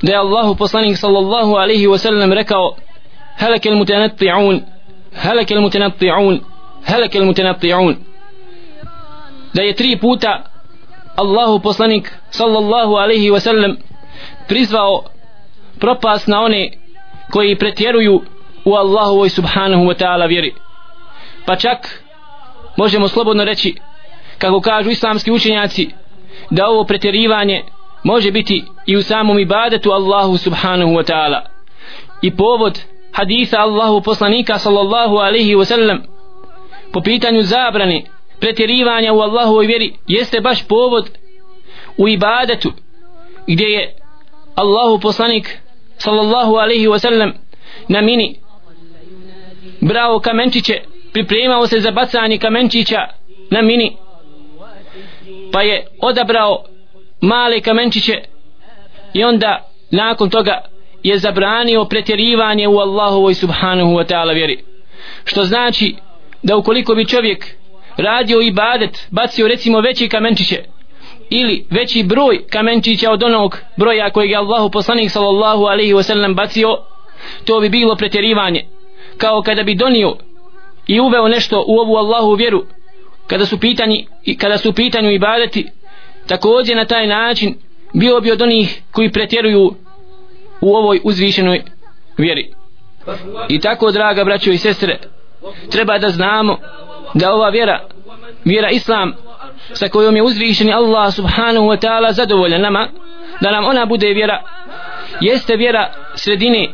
da 0.02 0.12
je 0.12 0.18
Allahu 0.18 0.54
poslanik 0.54 0.96
sallallahu 0.96 1.54
alaihi 1.56 1.86
wa 1.86 1.98
sallam 1.98 2.32
rekao 2.32 2.76
helake 3.40 3.68
il 3.68 3.76
mutanatti'un 3.76 4.60
helake 5.22 5.54
il 5.54 5.60
mutanatti'un 5.60 6.40
helake 6.86 7.18
il 7.18 7.24
mutanatti'un. 7.24 7.96
Da 9.54 9.62
je 9.62 9.74
tri 9.74 9.96
puta 9.96 10.42
Allahu 11.16 11.60
poslanik 11.60 12.12
sallallahu 12.30 12.96
alaihi 12.96 13.30
wa 13.30 13.40
sallam 13.40 13.76
prizvao 14.48 15.04
propast 15.80 16.28
na 16.28 16.40
one 16.42 16.70
koji 17.30 17.56
pretjeruju 17.56 18.22
u 18.64 18.74
Allahovoj 18.74 19.28
subhanahu 19.28 19.84
wa 19.84 19.94
ta'ala 19.94 20.26
vjeri 20.26 20.52
pa 21.46 21.56
čak 21.56 22.04
možemo 22.76 23.08
slobodno 23.08 23.44
reći 23.44 23.74
kako 24.38 24.60
kažu 24.60 24.90
islamski 24.90 25.32
učenjaci 25.32 25.90
da 26.50 26.68
ovo 26.68 26.84
pretjerivanje 26.84 27.62
može 28.02 28.30
biti 28.30 28.64
i 28.86 28.96
u 28.96 29.02
samom 29.02 29.38
ibadetu 29.38 29.90
Allahu 29.90 30.36
subhanahu 30.36 30.90
wa 30.90 31.12
ta'ala. 31.12 31.40
I 32.22 32.36
povod 32.36 32.80
hadisa 33.12 33.58
Allahu 33.58 34.00
poslanika 34.02 34.58
sallallahu 34.58 35.16
alaihi 35.16 35.54
wa 35.54 35.64
sallam 35.64 36.02
po 36.92 37.00
pitanju 37.00 37.42
zabrane 37.42 38.04
pretjerivanja 38.40 39.12
u 39.12 39.20
Allahovoj 39.20 39.66
vjeri 39.66 39.94
jeste 40.06 40.40
baš 40.40 40.68
povod 40.68 41.10
u 41.96 42.08
ibadetu 42.08 42.72
gdje 43.46 43.64
je 43.64 43.96
Allahu 44.54 45.00
poslanik 45.00 45.58
sallallahu 45.98 46.54
alaihi 46.54 46.86
wa 46.86 46.98
sallam 46.98 47.32
na 47.88 48.00
mini 48.00 48.36
brao 49.80 50.20
kamenčiće 50.20 50.80
pripremao 51.14 51.66
se 51.66 51.80
za 51.80 51.90
bacanje 51.90 52.38
kamenčića 52.38 53.00
na 53.50 53.62
mini 53.62 53.96
pa 55.52 55.62
je 55.62 55.86
odabrao 56.00 56.64
male 57.20 57.60
kamenčiće 57.60 58.20
i 59.12 59.24
onda 59.24 59.70
nakon 59.90 60.30
toga 60.30 60.60
je 61.02 61.18
zabranio 61.18 61.84
pretjerivanje 61.84 62.68
u 62.68 62.78
Allahovoj 62.78 63.34
subhanahu 63.34 63.90
wa 63.90 64.04
ta'ala 64.04 64.34
vjeri. 64.34 64.58
Što 65.24 65.44
znači 65.44 65.94
da 66.42 66.56
ukoliko 66.56 66.94
bi 66.94 67.08
čovjek 67.08 67.46
radio 67.96 68.40
ibadet 68.40 69.06
bacio 69.10 69.48
recimo 69.48 69.80
veći 69.80 70.08
kamenčiće 70.08 70.62
ili 71.30 71.66
veći 71.70 72.02
broj 72.02 72.46
kamenčića 72.50 73.10
od 73.10 73.22
onog 73.22 73.58
broja 73.76 74.10
kojeg 74.10 74.30
je 74.30 74.36
Allahu 74.36 74.70
poslanik 74.70 75.10
sallallahu 75.10 75.64
alaihi 75.64 75.94
wasallam 75.94 76.34
bacio 76.34 76.78
to 77.44 77.60
bi 77.60 77.68
bilo 77.68 77.96
pretjerivanje. 77.96 78.64
Kao 79.16 79.42
kada 79.42 79.62
bi 79.62 79.74
donio 79.74 80.16
i 80.86 81.00
uveo 81.00 81.28
nešto 81.28 81.64
u 81.66 81.78
ovu 81.78 81.96
Allahu 81.96 82.34
vjeru 82.34 82.64
kada 83.26 83.46
su 83.46 83.58
pitani 83.58 84.06
kada 84.38 84.58
su 84.58 84.72
pitanju 84.72 85.10
ibadeti 85.10 85.66
također 86.26 86.76
na 86.76 86.84
taj 86.84 87.06
način 87.06 87.54
bio 87.94 88.20
bi 88.20 88.32
od 88.32 88.42
onih 88.42 88.82
koji 88.92 89.12
pretjeruju 89.12 89.74
u 90.60 90.74
ovoj 90.76 91.00
uzvišenoj 91.04 91.62
vjeri. 92.18 92.50
I 93.48 93.60
tako 93.60 93.90
draga 93.90 94.24
braćo 94.24 94.50
i 94.50 94.58
sestre 94.58 94.98
treba 95.70 95.98
da 95.98 96.08
znamo 96.08 96.58
da 97.14 97.32
ova 97.32 97.48
vjera 97.48 97.80
vjera 98.44 98.70
islam 98.70 99.12
sa 99.72 99.88
kojom 99.88 100.16
je 100.16 100.22
uzvišeni 100.22 100.72
Allah 100.72 101.14
subhanahu 101.14 101.66
wa 101.66 101.86
ta'ala 101.86 102.12
zadovoljan 102.12 102.60
nama 102.60 102.88
da 103.40 103.50
nam 103.50 103.64
ona 103.64 103.86
bude 103.86 104.08
vjera 104.08 104.42
jeste 105.20 105.56
vjera 105.56 105.92
sredine 106.14 106.68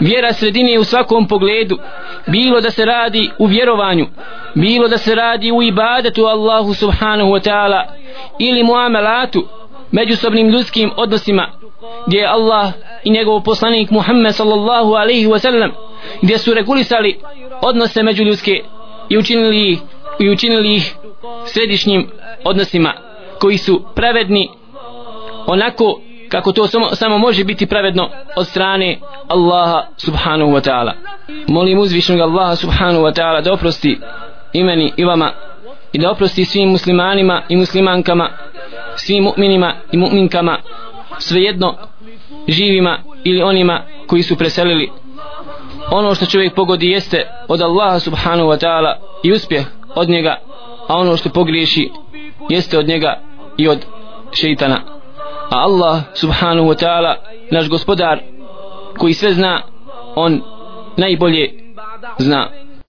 vjera 0.00 0.32
sredine 0.32 0.78
u 0.78 0.84
svakom 0.84 1.28
pogledu. 1.28 1.78
Bilo 2.26 2.60
da 2.60 2.70
se 2.70 2.84
radi 2.84 3.30
u 3.38 3.46
vjerovanju 3.46 4.06
bilo 4.54 4.88
da 4.88 4.98
se 4.98 5.14
radi 5.14 5.52
u 5.52 5.62
ibadetu 5.62 6.26
Allahu 6.26 6.74
subhanahu 6.74 7.30
wa 7.30 7.50
ta'ala 7.50 7.84
ili 8.38 8.62
muamelatu 8.62 9.46
međusobnim 9.90 10.48
ljudskim 10.48 10.90
odnosima 10.96 11.50
gdje 12.06 12.18
je 12.18 12.26
Allah 12.26 12.72
i 13.04 13.10
njegov 13.10 13.42
poslanik 13.42 13.90
Muhammed 13.90 14.34
sallallahu 14.34 14.92
alaihi 14.94 15.26
wa 15.26 15.38
sallam 15.38 15.70
gdje 16.22 16.38
su 16.38 16.54
regulisali 16.54 17.20
odnose 17.62 18.02
među 18.02 18.22
ljudske 18.22 18.62
i 19.08 19.18
učinili 19.18 19.72
ih, 19.72 19.78
i 20.18 20.30
učinili 20.30 20.74
ih 20.74 20.94
središnjim 21.46 22.10
odnosima 22.44 22.92
koji 23.40 23.58
su 23.58 23.82
pravedni 23.94 24.48
onako 25.46 26.00
kako 26.30 26.52
to 26.52 26.66
samo, 26.66 26.88
samo 26.88 27.18
može 27.18 27.44
biti 27.44 27.66
pravedno 27.66 28.10
od 28.36 28.46
strane 28.46 28.98
Allaha 29.28 29.86
subhanahu 29.96 30.50
wa 30.50 30.70
ta'ala. 30.70 30.92
Molim 31.48 31.78
uzvišnog 31.78 32.20
Allaha 32.20 32.56
subhanahu 32.56 33.04
wa 33.04 33.12
ta'ala 33.20 33.42
da 33.42 33.52
oprosti 33.52 33.98
imeni 34.52 34.92
i 34.96 35.04
vama 35.04 35.32
i 35.92 35.98
da 35.98 36.10
oprosti 36.10 36.44
svim 36.44 36.68
muslimanima 36.68 37.42
i 37.48 37.56
muslimankama 37.56 38.30
svim 38.96 39.24
mu'minima 39.24 39.72
i 39.92 39.96
mu'minkama 39.96 40.56
svejedno 41.18 41.76
živima 42.48 42.98
ili 43.24 43.42
onima 43.42 43.82
koji 44.06 44.22
su 44.22 44.36
preselili. 44.36 44.90
Ono 45.90 46.14
što 46.14 46.26
čovjek 46.26 46.54
pogodi 46.54 46.90
jeste 46.90 47.26
od 47.48 47.60
Allaha 47.62 47.98
subhanahu 47.98 48.48
wa 48.48 48.66
ta'ala 48.66 48.94
i 49.22 49.32
uspjeh 49.32 49.66
od 49.94 50.08
njega 50.08 50.36
a 50.90 50.96
ono 50.96 51.16
što 51.16 51.28
pogriješi 51.28 51.90
jeste 52.48 52.78
od 52.78 52.88
njega 52.88 53.20
i 53.56 53.68
od 53.68 53.78
šeitana 54.32 54.99
a 55.50 55.56
Allah 55.56 56.02
subhanahu 56.14 56.68
wa 56.68 56.74
ta'ala 56.78 57.16
naš 57.50 57.68
gospodar 57.68 58.20
koji 58.98 59.14
sve 59.14 59.32
zna 59.32 59.62
on 60.14 60.42
najbolje 60.96 61.54
zna. 62.18 62.48